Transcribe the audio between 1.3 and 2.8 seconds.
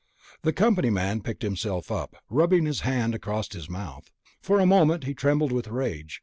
himself up, rubbing his